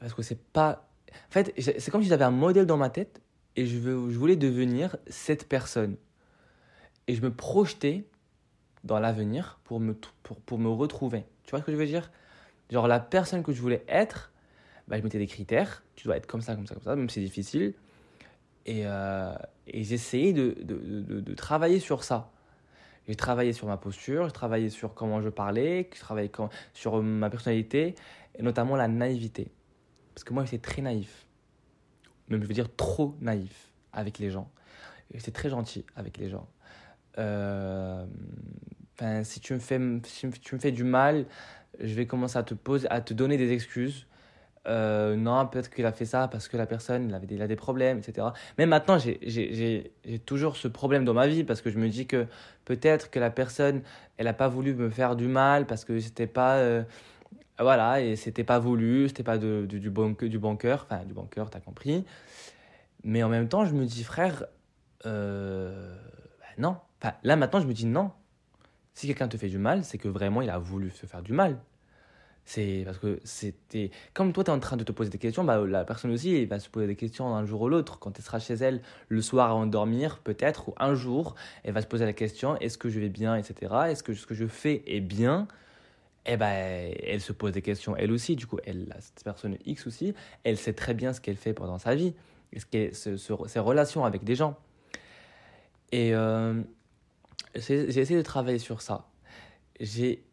Parce 0.00 0.12
que 0.12 0.22
c'est 0.22 0.40
pas 0.40 0.86
en 1.28 1.32
fait, 1.32 1.54
c'est 1.58 1.90
comme 1.90 2.02
si 2.02 2.08
j'avais 2.08 2.24
un 2.24 2.30
modèle 2.30 2.66
dans 2.66 2.76
ma 2.76 2.90
tête 2.90 3.20
et 3.56 3.66
je, 3.66 3.78
voulais 3.78 4.36
devenir 4.36 4.96
cette 5.08 5.48
personne. 5.48 5.96
Et 7.08 7.14
je 7.14 7.22
me 7.22 7.32
projetais 7.32 8.04
dans 8.86 8.98
l'avenir 8.98 9.58
pour 9.64 9.80
me, 9.80 9.94
pour, 10.22 10.38
pour 10.40 10.58
me 10.58 10.68
retrouver. 10.68 11.24
Tu 11.44 11.50
vois 11.50 11.60
ce 11.60 11.64
que 11.64 11.72
je 11.72 11.76
veux 11.76 11.86
dire? 11.86 12.10
Genre 12.70 12.88
la 12.88 13.00
personne 13.00 13.42
que 13.42 13.52
je 13.52 13.60
voulais 13.60 13.84
être, 13.88 14.32
bah, 14.88 14.96
je 14.96 15.02
mettais 15.02 15.18
des 15.18 15.26
critères. 15.26 15.82
Tu 15.96 16.06
dois 16.06 16.16
être 16.16 16.26
comme 16.26 16.40
ça, 16.40 16.54
comme 16.54 16.66
ça, 16.66 16.74
comme 16.74 16.84
ça, 16.84 16.96
même 16.96 17.08
si 17.08 17.20
c'est 17.20 17.26
difficile. 17.26 17.74
Et, 18.64 18.82
euh, 18.84 19.34
et 19.66 19.84
j'essayais 19.84 20.32
de, 20.32 20.56
de, 20.62 21.20
de, 21.20 21.34
travailler 21.34 21.78
sur 21.78 22.02
ça. 22.02 22.30
J'ai 23.06 23.14
travaillé 23.14 23.52
sur 23.52 23.68
ma 23.68 23.76
posture, 23.76 24.26
j'ai 24.26 24.32
travaillé 24.32 24.70
sur 24.70 24.94
comment 24.94 25.20
je 25.20 25.28
parlais, 25.28 25.88
j'ai 25.92 26.00
travaillé 26.00 26.30
sur 26.74 27.00
ma 27.00 27.30
personnalité, 27.30 27.94
et 28.34 28.42
notamment 28.42 28.74
la 28.74 28.88
naïveté. 28.88 29.52
Parce 30.14 30.24
que 30.24 30.34
moi, 30.34 30.44
j'étais 30.44 30.58
très 30.58 30.82
naïf. 30.82 31.26
Même, 32.28 32.42
je 32.42 32.48
veux 32.48 32.54
dire, 32.54 32.74
trop 32.74 33.14
naïf 33.20 33.70
avec 33.92 34.18
les 34.18 34.30
gens. 34.30 34.50
J'étais 35.14 35.30
très 35.30 35.48
gentil 35.48 35.84
avec 35.94 36.18
les 36.18 36.28
gens. 36.28 36.48
Euh, 37.18 38.04
enfin, 38.94 39.24
si 39.24 39.40
tu 39.40 39.54
me 39.54 39.58
fais, 39.58 39.80
si 40.04 40.30
tu 40.30 40.54
me 40.54 40.60
fais 40.60 40.72
du 40.72 40.84
mal, 40.84 41.26
je 41.80 41.94
vais 41.94 42.06
commencer 42.06 42.38
à 42.38 42.42
te 42.42 42.54
poser, 42.54 42.88
à 42.90 43.00
te 43.00 43.14
donner 43.14 43.36
des 43.36 43.52
excuses. 43.52 44.06
Euh, 44.68 45.14
non, 45.14 45.46
peut-être 45.46 45.70
qu'il 45.70 45.86
a 45.86 45.92
fait 45.92 46.04
ça 46.06 46.26
parce 46.26 46.48
que 46.48 46.56
la 46.56 46.66
personne 46.66 47.08
il 47.08 47.14
avait 47.14 47.26
des, 47.26 47.40
a 47.40 47.46
des 47.46 47.56
problèmes, 47.56 47.98
etc. 47.98 48.28
Mais 48.58 48.66
maintenant, 48.66 48.98
j'ai 48.98 49.92
toujours 50.24 50.56
ce 50.56 50.68
problème 50.68 51.04
dans 51.04 51.14
ma 51.14 51.28
vie 51.28 51.44
parce 51.44 51.60
que 51.60 51.70
je 51.70 51.78
me 51.78 51.88
dis 51.88 52.06
que 52.06 52.26
peut-être 52.64 53.10
que 53.10 53.20
la 53.20 53.30
personne, 53.30 53.82
elle 54.16 54.26
n'a 54.26 54.32
pas 54.32 54.48
voulu 54.48 54.74
me 54.74 54.90
faire 54.90 55.14
du 55.16 55.28
mal 55.28 55.66
parce 55.66 55.84
que 55.84 55.98
c'était 56.00 56.26
pas. 56.26 56.56
Euh, 56.56 56.82
voilà, 57.58 58.02
et 58.02 58.16
c'était 58.16 58.44
pas 58.44 58.58
voulu, 58.58 59.08
c'était 59.08 59.22
pas 59.22 59.38
de, 59.38 59.64
du, 59.66 59.88
bon, 59.88 60.14
du 60.20 60.38
bon 60.38 60.56
cœur, 60.56 60.86
enfin 60.90 61.04
du 61.04 61.14
bon 61.14 61.24
cœur, 61.24 61.48
t'as 61.48 61.60
compris. 61.60 62.04
Mais 63.02 63.22
en 63.22 63.28
même 63.30 63.48
temps, 63.48 63.64
je 63.64 63.74
me 63.74 63.86
dis, 63.86 64.04
frère, 64.04 64.44
bah 65.04 65.10
non. 66.58 66.76
Là 67.22 67.36
maintenant, 67.36 67.60
je 67.60 67.66
me 67.66 67.72
dis 67.72 67.86
non. 67.86 68.10
Si 68.94 69.06
quelqu'un 69.06 69.28
te 69.28 69.36
fait 69.36 69.48
du 69.48 69.58
mal, 69.58 69.84
c'est 69.84 69.98
que 69.98 70.08
vraiment 70.08 70.40
il 70.42 70.50
a 70.50 70.58
voulu 70.58 70.90
se 70.90 71.06
faire 71.06 71.22
du 71.22 71.32
mal. 71.32 71.58
C'est 72.46 72.82
parce 72.84 72.98
que 72.98 73.20
c'était. 73.24 73.90
Comme 74.14 74.32
toi, 74.32 74.44
tu 74.44 74.50
es 74.50 74.54
en 74.54 74.60
train 74.60 74.76
de 74.76 74.84
te 74.84 74.92
poser 74.92 75.10
des 75.10 75.18
questions, 75.18 75.42
bah, 75.42 75.66
la 75.66 75.84
personne 75.84 76.12
aussi 76.12 76.46
va 76.46 76.60
se 76.60 76.70
poser 76.70 76.86
des 76.86 76.94
questions 76.94 77.34
un 77.34 77.44
jour 77.44 77.62
ou 77.62 77.68
l'autre. 77.68 77.98
Quand 77.98 78.16
elle 78.16 78.24
sera 78.24 78.38
chez 78.38 78.54
elle 78.54 78.82
le 79.08 79.20
soir 79.20 79.50
avant 79.50 79.66
de 79.66 79.72
dormir, 79.72 80.18
peut-être, 80.18 80.68
ou 80.68 80.74
un 80.78 80.94
jour, 80.94 81.34
elle 81.64 81.74
va 81.74 81.82
se 81.82 81.88
poser 81.88 82.04
la 82.04 82.12
question 82.12 82.56
est-ce 82.58 82.78
que 82.78 82.88
je 82.88 83.00
vais 83.00 83.08
bien, 83.08 83.34
etc. 83.34 83.74
Est-ce 83.88 84.04
que 84.04 84.14
ce 84.14 84.26
que 84.26 84.34
je 84.34 84.46
fais 84.46 84.84
est 84.86 85.00
bien? 85.00 85.48
Eh 86.24 86.36
ben, 86.36 86.94
elle 87.02 87.20
se 87.20 87.32
pose 87.32 87.52
des 87.52 87.62
questions 87.62 87.96
elle 87.96 88.12
aussi. 88.12 88.36
Du 88.36 88.46
coup, 88.46 88.58
elle, 88.64 88.94
cette 89.00 89.24
personne 89.24 89.56
X 89.66 89.86
aussi, 89.88 90.14
elle 90.44 90.56
sait 90.56 90.72
très 90.72 90.94
bien 90.94 91.12
ce 91.12 91.20
qu'elle 91.20 91.36
fait 91.36 91.52
pendant 91.52 91.78
sa 91.78 91.96
vie, 91.96 92.14
ce 92.56 93.16
ce, 93.16 93.16
ses 93.48 93.58
relations 93.58 94.04
avec 94.04 94.22
des 94.22 94.36
gens. 94.36 94.56
Et 95.90 96.14
euh, 96.14 96.62
j'ai 97.56 97.98
essayé 97.98 98.16
de 98.16 98.22
travailler 98.22 98.58
sur 98.58 98.82
ça. 98.82 99.08
J'ai, 99.80 100.24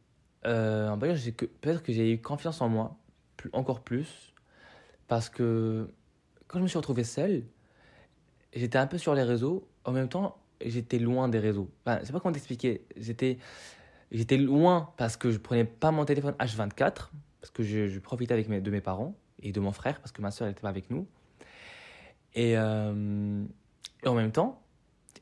euh, 0.45 0.95
peut-être 0.95 1.83
que 1.83 1.91
j'ai 1.93 2.13
eu 2.13 2.21
confiance 2.21 2.61
en 2.61 2.69
moi, 2.69 2.97
plus, 3.37 3.49
encore 3.53 3.81
plus, 3.81 4.33
parce 5.07 5.29
que 5.29 5.89
quand 6.47 6.59
je 6.59 6.63
me 6.63 6.67
suis 6.67 6.77
retrouvé 6.77 7.03
seul, 7.03 7.43
j'étais 8.53 8.77
un 8.77 8.87
peu 8.87 8.97
sur 8.97 9.15
les 9.15 9.23
réseaux. 9.23 9.67
En 9.85 9.91
même 9.91 10.09
temps, 10.09 10.37
j'étais 10.63 10.99
loin 10.99 11.27
des 11.27 11.39
réseaux. 11.39 11.69
Enfin, 11.85 11.99
je 12.01 12.05
sais 12.05 12.13
pas 12.13 12.19
comment 12.19 12.33
t'expliquer. 12.33 12.85
J'étais 12.95 13.37
J'étais 14.13 14.37
loin 14.37 14.93
parce 14.95 15.17
que 15.17 15.31
je 15.31 15.39
prenais 15.39 15.65
pas 15.65 15.89
mon 15.89 16.05
téléphone 16.05 16.35
H24, 16.39 17.09
parce 17.41 17.51
que 17.51 17.63
je, 17.63 17.99
profitais 17.99 18.33
avec 18.33 18.47
mes, 18.47 18.61
de 18.61 18.69
mes 18.69 18.79
parents 18.79 19.15
et 19.41 19.51
de 19.51 19.59
mon 19.59 19.71
frère, 19.71 19.99
parce 19.99 20.11
que 20.11 20.21
ma 20.21 20.29
soeur 20.29 20.47
n'était 20.47 20.61
pas 20.61 20.69
avec 20.69 20.91
nous. 20.91 21.07
Et, 22.35 22.55
euh, 22.55 23.43
et, 24.03 24.07
en 24.07 24.13
même 24.13 24.31
temps, 24.31 24.61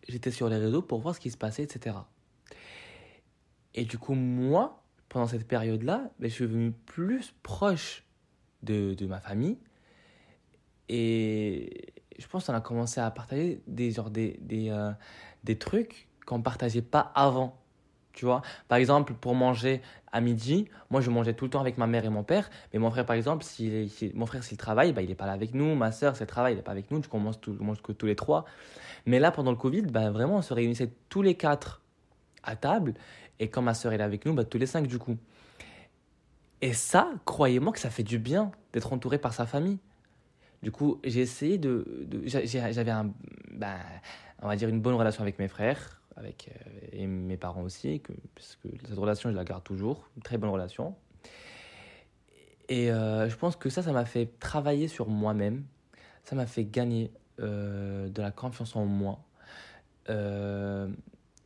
j'étais 0.08 0.32
sur 0.32 0.50
les 0.50 0.58
réseaux 0.58 0.82
pour 0.82 1.00
voir 1.00 1.16
ce 1.16 1.20
qui 1.20 1.32
se 1.32 1.38
passait, 1.38 1.64
etc. 1.64 1.96
Et 3.74 3.86
du 3.86 3.98
coup, 3.98 4.14
moi, 4.14 4.84
pendant 5.10 5.28
cette 5.28 5.48
période-là, 5.48 6.12
ben, 6.20 6.30
je 6.30 6.34
suis 6.34 6.46
devenu 6.46 6.72
plus 6.72 7.34
proche 7.44 8.04
de, 8.64 8.94
de 8.94 9.06
ma 9.06 9.20
famille. 9.20 9.58
Et 10.90 11.94
je 12.20 12.28
pense 12.28 12.48
qu'on 12.48 12.54
a 12.54 12.62
commencé 12.62 13.00
à 13.00 13.10
partager 13.12 13.62
des, 13.68 13.92
genre 13.92 14.10
des, 14.10 14.38
des, 14.42 14.70
euh, 14.70 14.92
des 15.44 15.58
trucs 15.58 16.10
qu'on 16.26 16.40
ne 16.40 16.44
partageait 16.44 16.82
pas 16.82 17.12
avant. 17.16 17.61
Tu 18.14 18.26
vois, 18.26 18.42
par 18.68 18.78
exemple, 18.78 19.14
pour 19.14 19.36
manger 19.36 19.82
à 20.12 20.20
midi, 20.20 20.68
moi 20.90 21.02
je 21.02 21.10
mangeais 21.10 21.34
tout 21.34 21.46
le 21.46 21.52
temps 21.52 21.62
avec 21.62 21.78
ma 21.78 21.88
mère 21.88 22.04
et 22.04 22.10
mon 22.10 22.24
père, 22.24 22.50
mais 22.74 22.80
mon 22.80 22.92
frère, 22.92 23.06
par 23.06 23.16
exemple, 23.16 23.44
si, 23.44 23.90
mon 24.14 24.26
frère 24.26 24.44
s'il 24.44 24.58
travaille, 24.58 24.92
bah, 24.92 25.02
il 25.02 25.10
n'est 25.10 25.16
pas 25.16 25.26
là 25.26 25.32
avec 25.32 25.54
nous, 25.54 25.76
ma 25.76 25.92
soeur, 25.92 26.16
si 26.16 26.24
elle 26.24 26.28
travaille, 26.28 26.54
il 26.54 26.58
n'est 26.58 26.62
pas 26.62 26.72
avec 26.72 26.92
nous, 26.92 27.00
du 27.00 27.08
coup 27.08 27.18
on 27.18 27.64
mange, 27.64 27.82
que 27.82 27.92
tous 27.94 28.06
les 28.06 28.16
trois. 28.16 28.46
Mais 29.06 29.20
là, 29.20 29.32
pendant 29.32 29.52
le 29.52 29.58
Covid, 29.58 29.84
bah, 29.84 30.12
vraiment, 30.12 30.38
on 30.38 30.42
se 30.42 30.54
réunissait 30.54 30.92
tous 31.10 31.22
les 31.22 31.36
quatre 31.36 31.82
à 32.44 32.56
table, 32.56 32.94
et 33.40 33.48
quand 33.48 33.62
ma 33.62 33.74
soeur 33.74 33.94
est 33.94 33.98
là 33.98 34.06
avec 34.06 34.26
nous, 34.26 34.34
bah, 34.34 34.44
tous 34.44 34.58
les 34.58 34.66
cinq 34.66 34.88
du 34.88 35.00
coup. 35.00 35.18
Et 36.62 36.74
ça, 36.74 37.10
croyez-moi 37.26 37.74
que 37.74 37.80
ça 37.80 37.90
fait 37.90 38.04
du 38.04 38.20
bien 38.20 38.52
d'être 38.74 38.94
entouré 38.94 39.18
par 39.18 39.34
sa 39.34 39.46
famille. 39.46 39.80
Du 40.62 40.72
coup, 40.72 41.00
j'ai 41.04 41.22
essayé 41.22 41.58
de. 41.58 42.06
de 42.06 42.22
J'avais 42.26 42.92
un. 42.92 43.12
Bah, 43.52 43.78
on 44.42 44.48
va 44.48 44.56
dire 44.56 44.70
une 44.70 44.82
bonne 44.82 44.94
relation 44.94 45.22
avec 45.24 45.40
mes 45.40 45.48
frères, 45.48 46.01
avec 46.16 46.50
euh, 46.94 47.08
mes 47.08 47.38
parents 47.38 47.64
aussi, 47.64 48.00
que, 48.02 48.14
parce 48.36 48.58
que 48.58 48.70
cette 48.88 48.98
relation, 48.98 49.32
je 49.32 49.36
la 49.36 49.44
garde 49.44 49.64
toujours, 49.64 50.10
une 50.16 50.24
très 50.24 50.38
bonne 50.38 50.50
relation. 50.50 50.96
Et 52.70 52.92
euh, 52.92 53.30
je 53.30 53.36
pense 53.36 53.56
que 53.56 53.70
ça, 53.70 53.82
ça 53.82 53.92
m'a 53.92 54.06
fait 54.06 54.40
travailler 54.40 54.88
sur 54.88 55.08
moi-même, 55.08 55.66
ça 56.24 56.36
m'a 56.36 56.46
fait 56.46 56.66
gagner 56.66 57.12
euh, 57.40 58.08
de 58.10 58.22
la 58.22 58.32
confiance 58.32 58.76
en 58.76 58.86
moi. 58.86 59.20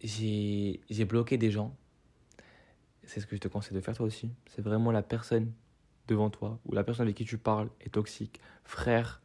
j'ai 0.02 1.06
bloqué 1.08 1.38
des 1.38 1.52
gens. 1.52 1.76
C'est 3.04 3.20
ce 3.20 3.28
que 3.28 3.36
je 3.36 3.42
te 3.42 3.48
conseille 3.48 3.76
de 3.76 3.82
faire 3.82 3.96
toi 3.96 4.06
aussi. 4.06 4.32
C'est 4.48 4.64
vraiment 4.64 4.92
la 4.92 5.04
personne 5.04 5.52
devant 6.08 6.30
toi 6.30 6.60
ou 6.66 6.74
la 6.74 6.84
personne 6.84 7.06
avec 7.06 7.16
qui 7.16 7.26
tu 7.26 7.38
parles 7.38 7.70
est 7.82 7.94
toxique. 7.94 8.40
Frère, 8.64 9.22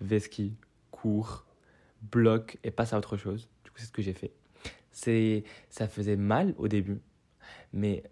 Veski, 0.00 0.54
cours, 0.92 1.44
bloque 2.02 2.58
et 2.62 2.70
passe 2.70 2.92
à 2.92 2.98
autre 2.98 3.16
chose. 3.16 3.48
Du 3.64 3.70
coup, 3.70 3.78
c'est 3.78 3.86
ce 3.86 3.92
que 3.92 4.02
j'ai 4.02 4.12
fait. 4.12 4.32
C'est, 4.96 5.44
ça 5.68 5.88
faisait 5.88 6.16
mal 6.16 6.54
au 6.56 6.68
début. 6.68 7.02
Mais 7.74 8.02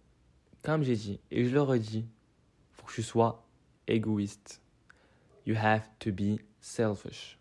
comme 0.63 0.83
j'ai 0.83 0.97
dit, 0.97 1.19
et 1.31 1.47
je 1.47 1.55
le 1.55 1.63
redis, 1.63 2.07
faut 2.73 2.87
que 2.87 2.93
tu 2.93 3.03
sois 3.03 3.47
égoïste. 3.87 4.61
You 5.47 5.57
have 5.57 5.89
to 6.01 6.13
be 6.13 6.39
selfish. 6.61 7.39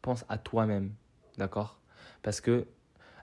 Pense 0.00 0.24
à 0.28 0.36
toi-même, 0.36 0.94
d'accord? 1.38 1.78
Parce 2.22 2.40
que 2.40 2.66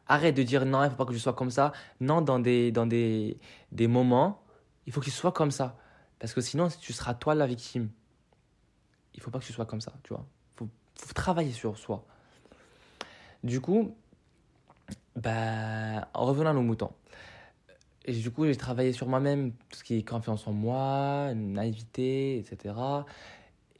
Arrête 0.07 0.33
de 0.35 0.41
dire 0.41 0.65
non, 0.65 0.83
il 0.85 0.89
faut 0.89 0.95
pas 0.95 1.05
que 1.05 1.13
je 1.13 1.19
sois 1.19 1.33
comme 1.33 1.51
ça. 1.51 1.73
Non, 1.99 2.21
dans 2.21 2.39
des, 2.39 2.71
dans 2.71 2.87
des, 2.87 3.37
des 3.73 3.87
moments, 3.87 4.41
il 4.87 4.93
faut 4.93 5.01
qu'il 5.01 5.13
soit 5.13 5.33
comme 5.33 5.51
ça. 5.51 5.77
Parce 6.19 6.33
que 6.33 6.41
sinon, 6.41 6.69
tu 6.81 6.93
seras 6.93 7.13
toi 7.13 7.35
la 7.35 7.45
victime. 7.45 7.89
Il 9.13 9.21
faut 9.21 9.29
pas 9.29 9.37
que 9.39 9.45
tu 9.45 9.53
sois 9.53 9.67
comme 9.67 9.81
ça, 9.81 9.93
tu 10.03 10.13
vois. 10.13 10.25
Faut, 10.55 10.69
faut 10.95 11.13
travailler 11.13 11.51
sur 11.51 11.77
soi. 11.77 12.03
Du 13.43 13.61
coup, 13.61 13.95
bah, 15.15 16.07
en 16.13 16.25
revenant 16.25 16.51
à 16.51 16.53
nos 16.53 16.61
moutons. 16.61 16.91
Du 18.07 18.31
coup, 18.31 18.45
j'ai 18.45 18.55
travaillé 18.55 18.91
sur 18.93 19.07
moi-même, 19.07 19.51
tout 19.69 19.79
ce 19.79 19.83
qui 19.83 19.97
est 19.97 20.03
confiance 20.07 20.47
en 20.47 20.53
moi, 20.53 21.33
naïveté, 21.35 22.39
etc. 22.39 22.73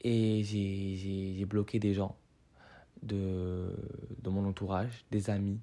Et 0.02 0.42
j'ai 0.44 1.44
bloqué 1.46 1.78
des 1.78 1.94
gens 1.94 2.16
de, 3.02 3.74
de 4.22 4.30
mon 4.30 4.46
entourage, 4.48 5.04
des 5.10 5.30
amis, 5.30 5.58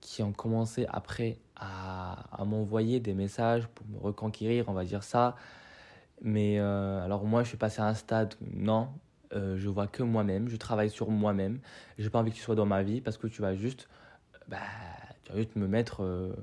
qui 0.00 0.22
ont 0.22 0.32
commencé 0.32 0.86
après 0.88 1.38
à, 1.56 2.40
à 2.40 2.44
m'envoyer 2.44 3.00
des 3.00 3.14
messages 3.14 3.66
pour 3.68 3.86
me 3.88 3.98
reconquérir, 3.98 4.68
on 4.68 4.72
va 4.72 4.84
dire 4.84 5.02
ça. 5.02 5.36
Mais 6.22 6.58
euh, 6.58 7.04
alors 7.04 7.24
moi, 7.24 7.42
je 7.42 7.48
suis 7.48 7.56
passé 7.58 7.80
à 7.82 7.86
un 7.86 7.94
stade, 7.94 8.34
non, 8.54 8.88
euh, 9.32 9.56
je 9.56 9.68
vois 9.68 9.86
que 9.86 10.02
moi-même, 10.02 10.48
je 10.48 10.56
travaille 10.56 10.90
sur 10.90 11.10
moi-même. 11.10 11.60
J'ai 11.98 12.10
pas 12.10 12.20
envie 12.20 12.30
que 12.30 12.36
tu 12.36 12.42
sois 12.42 12.54
dans 12.54 12.66
ma 12.66 12.82
vie 12.82 13.00
parce 13.00 13.18
que 13.18 13.26
tu 13.26 13.42
vas 13.42 13.54
juste, 13.54 13.88
bah, 14.48 14.58
tu 15.24 15.32
vas 15.32 15.38
juste 15.38 15.56
me 15.56 15.66
mettre 15.66 16.02
euh, 16.02 16.34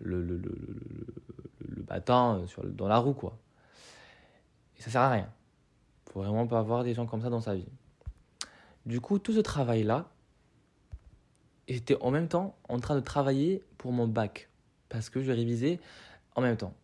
le, 0.00 0.22
le, 0.22 0.36
le, 0.38 0.54
le, 1.60 1.82
bâton 1.82 2.46
sur, 2.46 2.64
dans 2.64 2.88
la 2.88 2.98
roue, 2.98 3.14
quoi. 3.14 3.38
Et 4.78 4.82
ça 4.82 4.90
sert 4.90 5.00
à 5.00 5.10
rien. 5.10 5.30
Faut 6.12 6.20
vraiment 6.20 6.46
pas 6.46 6.58
avoir 6.58 6.84
des 6.84 6.94
gens 6.94 7.06
comme 7.06 7.22
ça 7.22 7.30
dans 7.30 7.40
sa 7.40 7.54
vie. 7.54 7.68
Du 8.84 9.00
coup, 9.00 9.18
tout 9.18 9.32
ce 9.32 9.40
travail-là, 9.40 10.08
j'étais 11.66 11.96
en 12.00 12.10
même 12.10 12.28
temps 12.28 12.56
en 12.68 12.78
train 12.78 12.94
de 12.94 13.00
travailler 13.00 13.64
pour 13.78 13.92
mon 13.92 14.06
bac 14.06 14.48
parce 14.88 15.10
que 15.10 15.22
je 15.22 15.32
révisais 15.32 15.80
en 16.34 16.40
même 16.40 16.56
temps. 16.56 16.74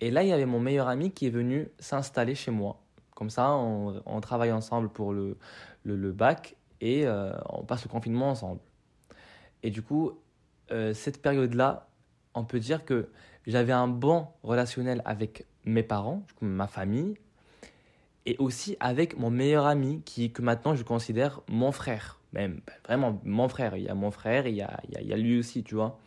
Et 0.00 0.10
là, 0.10 0.22
il 0.22 0.28
y 0.28 0.32
avait 0.32 0.46
mon 0.46 0.60
meilleur 0.60 0.88
ami 0.88 1.12
qui 1.12 1.26
est 1.26 1.30
venu 1.30 1.68
s'installer 1.78 2.34
chez 2.34 2.50
moi. 2.50 2.80
Comme 3.14 3.30
ça, 3.30 3.52
on, 3.52 4.20
travaille 4.20 4.50
ensemble 4.50 4.88
pour 4.88 5.12
le, 5.12 5.36
le, 5.84 6.12
bac 6.12 6.56
et 6.80 7.06
euh, 7.06 7.32
on 7.50 7.64
passe 7.64 7.84
le 7.84 7.88
confinement 7.90 8.30
ensemble. 8.30 8.60
Et 9.62 9.70
du 9.70 9.82
coup, 9.82 10.12
euh, 10.70 10.94
cette 10.94 11.20
période-là, 11.20 11.88
on 12.34 12.44
peut 12.44 12.60
dire 12.60 12.84
que 12.84 13.08
j'avais 13.46 13.72
un 13.72 13.88
bon 13.88 14.26
relationnel 14.42 15.02
avec 15.04 15.46
mes 15.64 15.82
parents, 15.82 16.24
ma 16.40 16.66
famille, 16.66 17.14
et 18.26 18.36
aussi 18.38 18.76
avec 18.80 19.18
mon 19.18 19.30
meilleur 19.30 19.66
ami, 19.66 20.02
qui, 20.04 20.32
que 20.32 20.42
maintenant 20.42 20.74
je 20.74 20.84
considère 20.84 21.40
mon 21.48 21.72
frère. 21.72 22.18
Même, 22.32 22.60
ben, 22.66 22.74
vraiment, 22.86 23.20
mon 23.24 23.48
frère. 23.48 23.76
Il 23.76 23.82
y 23.82 23.88
a 23.88 23.94
mon 23.94 24.10
frère, 24.10 24.46
il 24.46 24.54
y 24.54 24.62
a, 24.62 24.80
il 24.88 25.06
y 25.06 25.12
a, 25.12 25.16
lui 25.16 25.38
aussi, 25.38 25.62
tu 25.62 25.74
vois. 25.74 25.98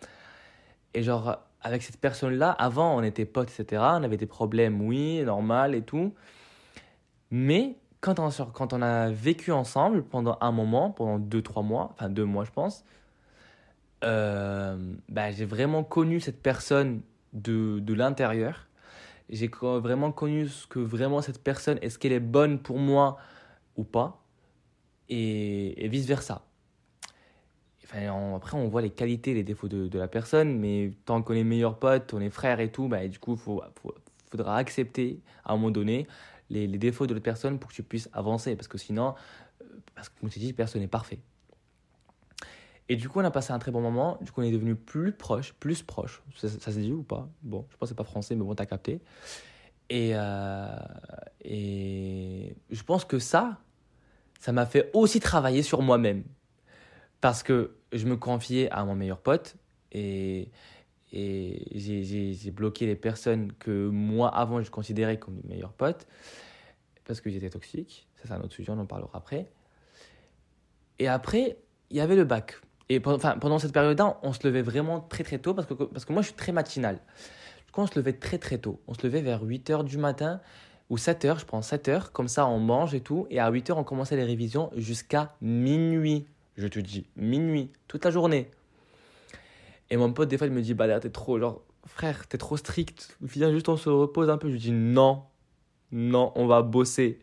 Et 0.93 1.03
genre, 1.03 1.37
avec 1.61 1.83
cette 1.83 1.99
personne-là, 1.99 2.51
avant, 2.51 2.95
on 2.95 3.03
était 3.03 3.25
potes, 3.25 3.51
etc. 3.57 3.81
On 3.85 4.03
avait 4.03 4.17
des 4.17 4.25
problèmes, 4.25 4.81
oui, 4.81 5.23
normal 5.23 5.75
et 5.75 5.81
tout. 5.81 6.13
Mais 7.31 7.75
quand 8.01 8.19
on, 8.19 8.29
quand 8.53 8.73
on 8.73 8.81
a 8.81 9.09
vécu 9.09 9.51
ensemble 9.51 10.03
pendant 10.03 10.37
un 10.41 10.51
moment, 10.51 10.91
pendant 10.91 11.19
deux, 11.19 11.41
trois 11.41 11.63
mois, 11.63 11.91
enfin 11.93 12.09
deux 12.09 12.25
mois, 12.25 12.45
je 12.45 12.51
pense, 12.51 12.85
euh, 14.03 14.77
bah, 15.09 15.31
j'ai 15.31 15.45
vraiment 15.45 15.83
connu 15.83 16.19
cette 16.19 16.41
personne 16.41 17.01
de, 17.33 17.79
de 17.79 17.93
l'intérieur. 17.93 18.67
J'ai 19.29 19.47
vraiment 19.47 20.11
connu 20.11 20.47
ce 20.47 20.67
que 20.67 20.79
vraiment 20.79 21.21
cette 21.21 21.43
personne, 21.43 21.79
est-ce 21.81 21.97
qu'elle 21.97 22.11
est 22.11 22.19
bonne 22.19 22.59
pour 22.59 22.77
moi 22.77 23.17
ou 23.75 23.83
pas, 23.83 24.23
et, 25.09 25.87
vice-versa. 25.87 26.45
Enfin, 27.83 28.35
après, 28.35 28.57
on 28.57 28.67
voit 28.67 28.81
les 28.81 28.89
qualités, 28.89 29.33
les 29.33 29.43
défauts 29.43 29.67
de, 29.67 29.87
de, 29.87 29.99
la 29.99 30.07
personne, 30.07 30.59
mais 30.59 30.91
tant 31.05 31.21
qu'on 31.21 31.33
est 31.33 31.43
meilleurs 31.43 31.77
potes, 31.77 32.13
on 32.13 32.21
est 32.21 32.29
frères 32.29 32.59
et 32.59 32.71
tout, 32.71 32.87
bah, 32.87 33.07
du 33.07 33.19
coup, 33.19 33.33
il 33.33 34.29
faudra 34.29 34.57
accepter 34.57 35.21
à 35.43 35.53
un 35.53 35.55
moment 35.55 35.71
donné 35.71 36.07
les, 36.49 36.67
les 36.67 36.77
défauts 36.77 37.07
de 37.07 37.13
la 37.13 37.19
personne 37.19 37.59
pour 37.59 37.69
que 37.69 37.75
tu 37.75 37.83
puisses 37.83 38.09
avancer. 38.13 38.55
Parce 38.55 38.67
que 38.67 38.77
sinon, 38.77 39.15
euh, 39.61 39.65
parce 39.93 40.09
que 40.09 40.19
comme 40.19 40.29
tu 40.29 40.39
dis, 40.39 40.53
personne 40.53 40.81
n'est 40.81 40.87
parfait. 40.87 41.19
Et 42.87 42.95
du 42.95 43.09
coup, 43.09 43.19
on 43.19 43.23
a 43.23 43.31
passé 43.31 43.51
un 43.51 43.59
très 43.59 43.71
bon 43.71 43.81
moment. 43.81 44.17
Du 44.21 44.31
coup, 44.31 44.41
on 44.41 44.43
est 44.43 44.51
devenu 44.51 44.75
plus 44.75 45.11
proche, 45.11 45.53
plus 45.53 45.81
proche. 45.81 46.21
Ça, 46.35 46.49
se 46.49 46.77
dit 46.77 46.91
ou 46.91 47.03
pas? 47.03 47.27
Bon, 47.41 47.65
je 47.71 47.77
pense 47.77 47.89
que 47.89 47.95
c'est 47.95 47.97
pas 47.97 48.03
français, 48.03 48.35
mais 48.35 48.43
bon, 48.43 48.53
t'as 48.53 48.65
capté. 48.65 49.01
Et, 49.89 50.11
euh, 50.13 50.75
et 51.43 52.55
je 52.69 52.83
pense 52.83 53.05
que 53.05 53.17
ça, 53.17 53.59
ça 54.39 54.51
m'a 54.51 54.65
fait 54.65 54.91
aussi 54.93 55.19
travailler 55.19 55.63
sur 55.63 55.81
moi-même. 55.81 56.23
Parce 57.21 57.41
que 57.41 57.75
je 57.91 58.05
me 58.05 58.17
confiais 58.17 58.69
à 58.69 58.85
mon 58.85 58.95
meilleur 58.95 59.19
pote 59.19 59.55
et, 59.91 60.51
et 61.11 61.63
j'ai 61.73 62.51
bloqué 62.51 62.85
les 62.85 62.95
personnes 62.95 63.51
que 63.53 63.87
moi, 63.87 64.29
avant, 64.29 64.61
je 64.61 64.69
considérais 64.69 65.17
comme 65.17 65.35
mes 65.43 65.55
meilleurs 65.55 65.73
potes 65.73 66.05
parce 67.05 67.21
que 67.21 67.29
j'étais 67.29 67.49
toxique. 67.49 68.07
Ça, 68.17 68.23
c'est 68.27 68.33
un 68.33 68.41
autre 68.41 68.53
sujet, 68.53 68.71
on 68.71 68.79
en 68.79 68.85
parlera 68.85 69.11
après. 69.17 69.47
Et 70.99 71.07
après, 71.07 71.57
il 71.89 71.97
y 71.97 72.01
avait 72.01 72.15
le 72.15 72.25
bac. 72.25 72.55
Et 72.89 72.99
pendant, 72.99 73.59
cette 73.59 73.73
période-là, 73.73 74.19
on 74.21 74.33
se 74.33 74.45
levait 74.45 74.61
vraiment 74.61 74.99
très 74.99 75.23
très 75.23 75.39
tôt 75.39 75.53
parce 75.53 75.67
que, 75.67 75.73
parce 75.73 76.05
que 76.05 76.13
moi 76.13 76.21
je 76.21 76.27
suis 76.27 76.35
très 76.35 76.51
matinal. 76.51 76.99
Du 77.65 77.71
coup, 77.71 77.81
on 77.81 77.87
se 77.87 77.97
levait 77.97 78.13
très 78.13 78.37
très 78.37 78.59
tôt. 78.59 78.79
On 78.87 78.93
se 78.93 79.01
levait 79.03 79.21
vers 79.21 79.41
8 79.41 79.69
h 79.71 79.83
du 79.83 79.97
matin 79.97 80.39
ou 80.89 80.97
7 80.97 81.25
h, 81.25 81.39
je 81.39 81.45
prends 81.45 81.63
7 81.63 81.87
h, 81.89 82.11
comme 82.11 82.27
ça 82.27 82.45
on 82.45 82.59
mange 82.59 82.93
et 82.93 83.01
tout. 83.01 83.25
Et 83.31 83.39
à 83.39 83.49
8 83.49 83.71
h, 83.71 83.73
on 83.73 83.83
commençait 83.83 84.15
les 84.15 84.23
révisions 84.23 84.69
jusqu'à 84.75 85.35
minuit. 85.41 86.27
Je 86.57 86.67
te 86.67 86.79
dis, 86.79 87.07
minuit, 87.15 87.71
toute 87.87 88.05
la 88.05 88.11
journée. 88.11 88.49
Et 89.89 89.97
mon 89.97 90.13
pote, 90.13 90.29
des 90.29 90.37
fois, 90.37 90.47
il 90.47 90.53
me 90.53 90.61
dit, 90.61 90.73
bah, 90.73 90.99
t'es 90.99 91.09
trop, 91.09 91.39
genre, 91.39 91.61
frère, 91.85 92.27
t'es 92.27 92.37
trop 92.37 92.55
strict. 92.57 93.17
Viens 93.21 93.51
juste, 93.51 93.67
on 93.67 93.77
se 93.77 93.89
repose 93.89 94.29
un 94.29 94.37
peu. 94.37 94.47
Je 94.47 94.53
lui 94.53 94.59
dis, 94.59 94.71
non, 94.71 95.23
non, 95.91 96.31
on 96.35 96.47
va 96.47 96.61
bosser. 96.61 97.19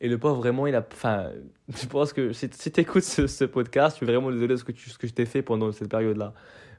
Et 0.00 0.08
le 0.08 0.18
pauvre, 0.18 0.36
vraiment, 0.36 0.66
il 0.66 0.74
a. 0.74 0.86
Enfin, 0.92 1.30
je 1.68 1.86
pense 1.86 2.12
que 2.12 2.32
si, 2.32 2.48
tu 2.48 2.80
écoutes 2.80 3.02
ce, 3.02 3.44
podcast, 3.44 3.96
je 3.96 4.04
suis 4.04 4.06
vraiment 4.06 4.30
désolé 4.30 4.54
de 4.54 4.56
ce 4.56 4.64
que, 4.64 4.72
tu, 4.72 4.90
ce 4.90 4.98
que 4.98 5.06
je 5.06 5.12
t'ai 5.12 5.26
fait 5.26 5.42
pendant 5.42 5.72
cette 5.72 5.88
période-là. 5.88 6.34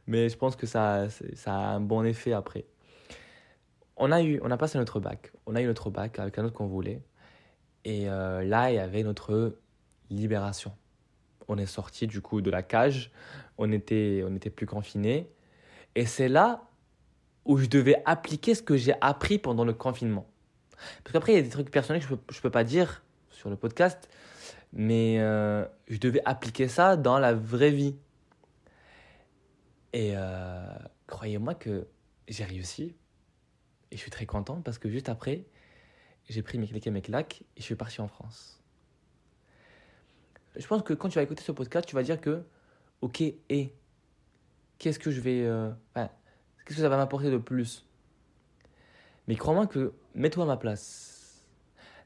Mais 0.08 0.30
je 0.30 0.38
pense 0.38 0.56
que 0.56 0.66
ça, 0.66 1.08
ça 1.36 1.54
a 1.54 1.68
un 1.76 1.80
bon 1.80 2.04
effet 2.04 2.34
après. 2.34 2.66
On 3.98 4.12
a, 4.12 4.24
eu, 4.24 4.40
on 4.44 4.50
a 4.50 4.58
passé 4.58 4.78
notre 4.78 5.00
bac. 5.00 5.32
On 5.46 5.56
a 5.56 5.62
eu 5.62 5.66
notre 5.66 5.90
bac 5.90 6.18
avec 6.20 6.38
un 6.40 6.46
autre 6.46 6.56
qu'on 6.56 6.68
voulait. 6.68 7.02
Et 7.84 8.10
euh, 8.10 8.44
là, 8.44 8.72
il 8.72 8.76
y 8.76 8.80
avait 8.80 9.04
notre 9.04 9.58
libération. 10.10 10.72
On 11.48 11.58
est 11.58 11.66
sorti 11.66 12.08
du 12.08 12.22
coup 12.22 12.42
de 12.42 12.50
la 12.50 12.64
cage. 12.64 13.12
On 13.58 13.72
était, 13.72 14.24
on 14.26 14.34
était 14.36 14.50
plus 14.50 14.66
confinés. 14.66 15.30
Et 15.96 16.06
c'est 16.06 16.30
là 16.30 16.64
où 17.46 17.58
je 17.58 17.66
devais 17.66 18.02
appliquer 18.06 18.56
ce 18.56 18.64
que 18.64 18.78
j'ai 18.78 18.94
appris 19.02 19.38
pendant 19.38 19.66
le 19.66 19.74
confinement. 19.74 20.28
Parce 21.04 21.12
qu'après, 21.12 21.34
il 21.34 21.36
y 21.36 21.40
a 21.40 21.42
des 21.42 21.50
trucs 21.50 21.70
personnels 21.70 22.02
que 22.02 22.08
je 22.08 22.14
ne 22.14 22.18
peux, 22.18 22.42
peux 22.42 22.50
pas 22.50 22.64
dire 22.64 23.04
sur 23.40 23.50
le 23.50 23.56
podcast, 23.56 24.10
mais 24.74 25.16
euh, 25.20 25.66
je 25.88 25.98
devais 25.98 26.22
appliquer 26.26 26.68
ça 26.68 26.98
dans 26.98 27.18
la 27.20 27.34
vraie 27.34 27.72
vie. 27.72 27.96
Et 29.94 30.12
euh, 30.14 30.76
croyez-moi 31.08 31.56
que 31.56 31.88
j'ai 32.28 32.44
réussi. 32.44 32.96
Et 33.92 33.96
je 33.96 34.02
suis 34.02 34.12
très 34.12 34.26
content 34.26 34.62
parce 34.62 34.78
que 34.78 34.90
juste 34.90 35.08
après, 35.08 35.46
j'ai 36.28 36.44
pris 36.44 36.58
mes 36.60 36.68
clics 36.68 36.86
et 36.86 36.92
mes 36.92 37.02
claques 37.02 37.44
et 37.56 37.62
je 37.62 37.64
suis 37.64 37.76
parti 37.76 38.02
en 38.02 38.10
France. 38.10 38.62
Je 40.58 40.68
pense 40.68 40.84
que 40.84 40.94
quand 40.94 41.08
tu 41.08 41.16
vas 41.16 41.24
écouter 41.24 41.42
ce 41.42 41.54
podcast, 41.54 41.88
tu 41.88 41.96
vas 41.96 42.04
dire 42.04 42.20
que, 42.20 42.44
ok, 43.00 43.22
et 43.22 43.74
qu'est-ce 44.80 45.00
que 45.00 45.12
je 45.12 45.22
vais. 45.22 45.46
Euh, 45.46 45.72
qu'est-ce 45.96 46.76
que 46.76 46.82
ça 46.82 46.90
va 46.90 46.98
m'apporter 46.98 47.32
de 47.32 47.38
plus? 47.38 47.86
Mais 49.30 49.38
crois-moi 49.38 49.66
que, 49.66 49.94
mets-toi 50.14 50.44
à 50.44 50.48
ma 50.48 50.58
place 50.58 51.19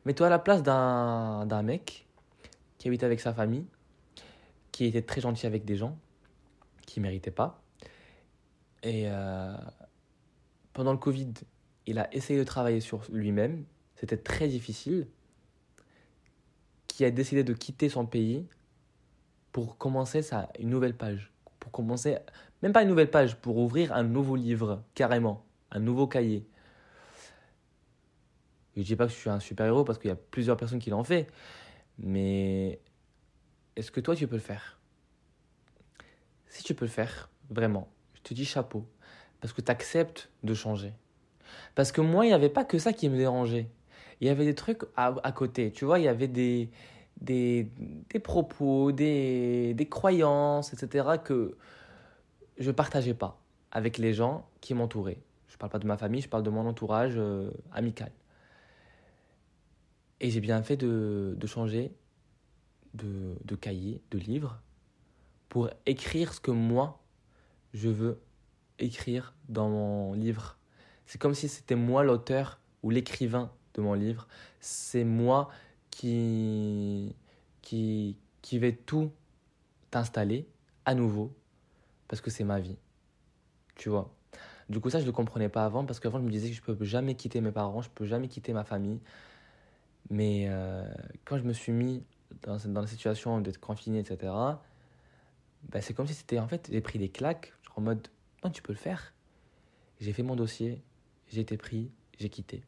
Mets-toi 0.05 0.27
à 0.27 0.29
la 0.29 0.39
place 0.39 0.63
d'un 0.63 1.63
mec 1.63 2.07
qui 2.77 2.87
habite 2.87 3.03
avec 3.03 3.19
sa 3.19 3.33
famille, 3.33 3.65
qui 4.71 4.85
était 4.85 5.01
très 5.01 5.21
gentil 5.21 5.45
avec 5.45 5.63
des 5.63 5.77
gens, 5.77 5.97
qui 6.85 6.99
ne 6.99 7.03
méritaient 7.03 7.31
pas. 7.31 7.61
Et 8.83 9.03
euh, 9.07 9.55
pendant 10.73 10.91
le 10.91 10.97
Covid, 10.97 11.33
il 11.85 11.99
a 11.99 12.13
essayé 12.13 12.37
de 12.37 12.43
travailler 12.43 12.81
sur 12.81 13.03
lui-même. 13.11 13.63
C'était 13.95 14.17
très 14.17 14.47
difficile. 14.47 15.07
Qui 16.87 17.05
a 17.05 17.11
décidé 17.11 17.43
de 17.43 17.53
quitter 17.53 17.89
son 17.89 18.05
pays 18.05 18.45
pour 19.51 19.77
commencer 19.77 20.21
sa, 20.21 20.49
une 20.59 20.69
nouvelle 20.69 20.95
page. 20.95 21.31
Pour 21.59 21.71
commencer, 21.71 22.17
même 22.61 22.73
pas 22.73 22.83
une 22.83 22.89
nouvelle 22.89 23.09
page, 23.09 23.37
pour 23.37 23.57
ouvrir 23.57 23.93
un 23.93 24.03
nouveau 24.03 24.35
livre, 24.35 24.83
carrément. 24.93 25.45
Un 25.71 25.79
nouveau 25.79 26.07
cahier. 26.07 26.45
Je 28.75 28.81
ne 28.81 28.85
dis 28.85 28.95
pas 28.95 29.05
que 29.05 29.11
je 29.11 29.17
suis 29.17 29.29
un 29.29 29.39
super-héros 29.39 29.83
parce 29.83 29.99
qu'il 29.99 30.09
y 30.09 30.13
a 30.13 30.15
plusieurs 30.15 30.57
personnes 30.57 30.79
qui 30.79 30.89
l'ont 30.89 31.03
fait. 31.03 31.27
Mais 31.99 32.79
est-ce 33.75 33.91
que 33.91 33.99
toi, 33.99 34.15
tu 34.15 34.27
peux 34.27 34.35
le 34.35 34.41
faire? 34.41 34.79
Si 36.47 36.63
tu 36.63 36.73
peux 36.73 36.85
le 36.85 36.91
faire, 36.91 37.29
vraiment, 37.49 37.87
je 38.15 38.21
te 38.21 38.33
dis 38.33 38.45
chapeau. 38.45 38.87
Parce 39.41 39.53
que 39.53 39.61
tu 39.61 39.71
acceptes 39.71 40.29
de 40.43 40.53
changer. 40.53 40.93
Parce 41.75 41.91
que 41.91 42.01
moi, 42.01 42.25
il 42.25 42.29
n'y 42.29 42.33
avait 42.33 42.49
pas 42.49 42.65
que 42.65 42.79
ça 42.79 42.93
qui 42.93 43.09
me 43.09 43.17
dérangeait. 43.17 43.69
Il 44.21 44.27
y 44.27 44.29
avait 44.29 44.45
des 44.45 44.55
trucs 44.55 44.83
à, 44.95 45.31
côté. 45.33 45.71
Tu 45.71 45.85
vois, 45.85 45.99
il 45.99 46.05
y 46.05 46.07
avait 46.07 46.27
des, 46.27 46.69
des, 47.19 47.67
des 48.09 48.19
propos, 48.19 48.91
des, 48.91 49.73
des 49.73 49.89
croyances, 49.89 50.73
etc. 50.73 51.17
que 51.23 51.57
je 52.57 52.71
partageais 52.71 53.13
pas 53.13 53.39
avec 53.71 53.97
les 53.97 54.13
gens 54.13 54.47
qui 54.61 54.73
m'entouraient. 54.73 55.21
Je 55.47 55.57
parle 55.57 55.71
pas 55.71 55.79
de 55.79 55.87
ma 55.87 55.97
famille, 55.97 56.21
je 56.21 56.29
parle 56.29 56.43
de 56.43 56.49
mon 56.49 56.65
entourage 56.65 57.13
euh, 57.17 57.51
amical. 57.73 58.11
Et 60.23 60.29
j'ai 60.29 60.39
bien 60.39 60.63
fait 60.63 60.77
de, 60.77 61.37
changer 61.45 61.91
de, 62.93 63.55
cahier, 63.59 64.01
de 64.09 64.17
livre, 64.17 64.61
pour 65.49 65.69
écrire 65.85 66.33
ce 66.33 66.39
que 66.39 66.49
moi, 66.49 67.03
je 67.73 67.89
veux 67.89 68.21
écrire 68.79 69.35
dans 69.49 69.67
mon 69.67 70.13
livre. 70.13 70.57
C'est 71.07 71.19
comme 71.19 71.33
si 71.33 71.49
c'était 71.49 71.75
moi 71.75 72.05
l'auteur 72.05 72.61
ou 72.83 72.89
l'écrivain 72.89 73.51
de 73.73 73.81
mon 73.81 73.95
livre. 73.95 74.29
C'est 74.61 75.03
moi 75.03 75.49
qui, 75.91 77.17
qui, 77.61 78.15
qui 78.41 78.59
vais 78.59 78.71
tout 78.71 79.11
installer 79.91 80.47
à 80.85 80.95
nouveau 80.95 81.35
parce 82.07 82.21
que 82.21 82.31
c'est 82.31 82.45
ma 82.45 82.61
vie. 82.61 82.77
Tu 83.75 83.89
vois. 83.89 84.09
Du 84.69 84.79
coup, 84.79 84.89
ça, 84.89 84.99
je 84.99 85.03
ne 85.03 85.07
le 85.07 85.13
comprenais 85.13 85.49
pas 85.49 85.65
avant 85.65 85.83
parce 85.83 85.99
qu'avant, 85.99 86.19
je 86.19 86.23
me 86.23 86.31
disais 86.31 86.49
que 86.49 86.55
je 86.55 86.61
ne 86.61 86.75
peux 86.77 86.85
jamais 86.85 87.15
quitter 87.15 87.41
mes 87.41 87.51
parents, 87.51 87.81
je 87.81 87.89
ne 87.89 87.93
peux 87.93 88.05
jamais 88.05 88.29
quitter 88.29 88.53
ma 88.53 88.63
famille. 88.63 89.01
Mais 90.09 90.45
euh, 90.47 90.85
quand 91.25 91.37
je 91.37 91.43
me 91.43 91.53
suis 91.53 91.71
mis 91.71 92.03
dans, 92.41 92.57
dans 92.67 92.81
la 92.81 92.87
situation 92.87 93.39
d'être 93.41 93.59
confiné, 93.59 93.99
etc., 93.99 94.31
bah, 95.69 95.81
c'est 95.81 95.93
comme 95.93 96.07
si 96.07 96.13
c'était 96.13 96.39
en 96.39 96.47
fait, 96.47 96.69
j'ai 96.71 96.81
pris 96.81 96.99
des 96.99 97.09
claques, 97.09 97.53
en 97.75 97.81
mode, 97.81 98.07
non, 98.43 98.49
tu 98.49 98.61
peux 98.61 98.73
le 98.73 98.77
faire. 98.77 99.13
J'ai 99.99 100.13
fait 100.13 100.23
mon 100.23 100.35
dossier, 100.35 100.83
j'ai 101.27 101.41
été 101.41 101.57
pris, 101.57 101.91
j'ai 102.19 102.29
quitté. 102.29 102.63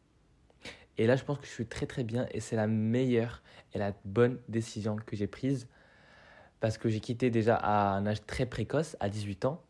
Et 0.98 1.08
là, 1.08 1.15
je 1.15 1.24
pense 1.24 1.38
que 1.39 1.46
je 1.46 1.51
suis 1.51 1.65
très 1.65 1.86
très 1.86 2.04
bien 2.04 2.27
et 2.32 2.39
c'est 2.39 2.56
la 2.56 2.68
meilleure 2.68 3.42
et 3.74 3.77
la 3.77 3.94
bonne 4.06 4.39
décision 4.48 4.96
que 4.96 5.15
j'ai 5.15 5.27
prise 5.27 5.68
parce 6.62 6.77
que 6.77 6.88
j'ai 6.88 7.01
quitté 7.01 7.30
déjà 7.30 7.56
à 7.58 7.96
un 7.96 8.08
âge 8.08 8.25
très 8.25 8.46
précoce, 8.46 8.96
à 9.00 9.10
18 9.10 9.46
ans. 9.46 9.62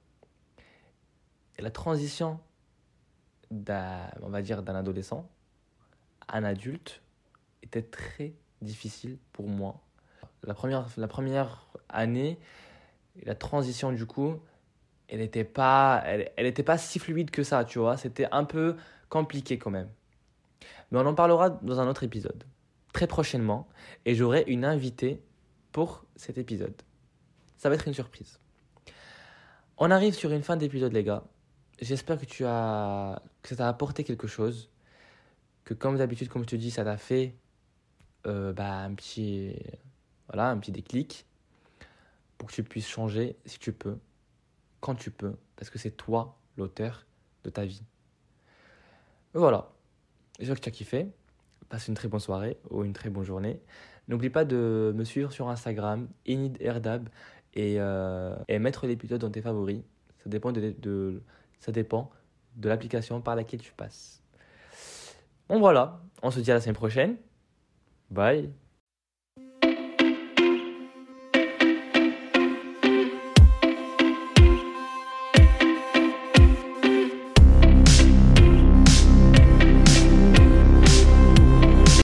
Et 1.57 1.61
la 1.61 1.71
transition 1.71 2.39
d'un, 3.49 4.07
on 4.21 4.29
va 4.29 4.41
dire, 4.41 4.61
d'un 4.61 4.75
adolescent 4.75 5.27
à 6.27 6.37
un 6.37 6.43
adulte 6.43 7.01
était 7.65 7.81
très 7.81 8.33
difficile 8.61 9.17
pour 9.33 9.47
moi. 9.47 9.81
La 10.43 10.53
première, 10.53 10.87
la 10.97 11.07
première 11.07 11.67
année, 11.89 12.39
la 13.23 13.35
transition 13.35 13.91
du 13.91 14.05
coup, 14.05 14.39
elle 15.07 15.19
n'était 15.19 15.43
pas, 15.43 16.01
elle, 16.05 16.31
elle 16.35 16.45
était 16.45 16.63
pas 16.63 16.77
si 16.77 16.99
fluide 16.99 17.31
que 17.31 17.43
ça, 17.43 17.63
tu 17.65 17.79
vois. 17.79 17.97
C'était 17.97 18.27
un 18.31 18.43
peu 18.43 18.75
compliqué 19.09 19.57
quand 19.57 19.71
même. 19.71 19.89
Mais 20.91 20.99
on 20.99 21.05
en 21.05 21.15
parlera 21.15 21.49
dans 21.49 21.79
un 21.79 21.87
autre 21.87 22.03
épisode, 22.03 22.43
très 22.93 23.07
prochainement, 23.07 23.67
et 24.05 24.15
j'aurai 24.15 24.43
une 24.47 24.65
invitée 24.65 25.21
pour 25.71 26.05
cet 26.15 26.37
épisode. 26.37 26.75
Ça 27.57 27.69
va 27.69 27.75
être 27.75 27.87
une 27.87 27.93
surprise. 27.93 28.39
On 29.77 29.91
arrive 29.91 30.13
sur 30.13 30.31
une 30.31 30.43
fin 30.43 30.55
d'épisode, 30.55 30.93
les 30.93 31.03
gars. 31.03 31.23
J'espère 31.81 32.19
que 32.19 32.25
tu 32.25 32.45
as 32.45 33.21
que 33.41 33.49
ça 33.49 33.55
t'a 33.57 33.67
apporté 33.67 34.03
quelque 34.03 34.27
chose, 34.27 34.69
que 35.65 35.73
comme 35.73 35.97
d'habitude, 35.97 36.29
comme 36.29 36.43
je 36.43 36.47
te 36.47 36.55
dis, 36.55 36.71
ça 36.71 36.85
t'a 36.85 36.97
fait 36.97 37.35
euh, 38.25 38.53
bah, 38.53 38.79
un 38.79 38.93
petit 38.93 39.55
voilà 40.27 40.49
un 40.49 40.57
petit 40.57 40.71
déclic 40.71 41.25
pour 42.37 42.49
que 42.49 42.53
tu 42.53 42.63
puisses 42.63 42.87
changer 42.87 43.35
si 43.45 43.59
tu 43.59 43.71
peux, 43.71 43.97
quand 44.79 44.95
tu 44.95 45.11
peux, 45.11 45.35
parce 45.55 45.69
que 45.69 45.79
c'est 45.79 45.91
toi 45.91 46.37
l'auteur 46.57 47.05
de 47.43 47.49
ta 47.49 47.65
vie. 47.65 47.83
Voilà. 49.33 49.69
J'espère 50.39 50.57
que 50.57 50.61
tu 50.61 50.69
as 50.69 50.71
kiffé. 50.71 51.07
Passe 51.69 51.87
une 51.87 51.93
très 51.95 52.07
bonne 52.07 52.19
soirée 52.19 52.57
ou 52.69 52.83
une 52.83 52.93
très 52.93 53.09
bonne 53.09 53.23
journée. 53.23 53.61
N'oublie 54.07 54.29
pas 54.29 54.45
de 54.45 54.93
me 54.95 55.03
suivre 55.03 55.31
sur 55.31 55.49
Instagram, 55.49 56.07
Erdab, 56.25 57.09
et, 57.55 57.75
euh, 57.79 58.35
et 58.47 58.59
mettre 58.59 58.85
l'épisode 58.85 59.21
dans 59.21 59.31
tes 59.31 59.41
favoris. 59.41 59.81
Ça 60.23 60.29
dépend 60.29 60.51
de, 60.51 60.75
de 60.79 61.21
ça 61.59 61.71
dépend 61.71 62.11
de 62.55 62.69
l'application 62.69 63.21
par 63.21 63.35
laquelle 63.35 63.61
tu 63.61 63.73
passes. 63.73 64.21
Bon 65.49 65.59
voilà, 65.59 66.01
on 66.21 66.31
se 66.31 66.39
dit 66.39 66.51
à 66.51 66.55
la 66.55 66.61
semaine 66.61 66.75
prochaine. 66.75 67.17
Bye 68.09 68.49